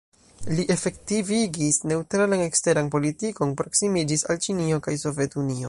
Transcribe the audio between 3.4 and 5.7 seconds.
proksimiĝis al Ĉinio kaj Sovetunio.